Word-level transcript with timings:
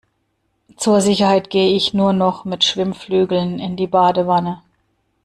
Zur 0.77 0.99
Sicherheit 0.99 1.51
gehe 1.51 1.75
ich 1.75 1.93
nur 1.93 2.11
noch 2.11 2.43
mit 2.43 2.63
Schwimmflügeln 2.63 3.59
in 3.59 3.75
die 3.77 3.85
Badewanne. 3.85 4.63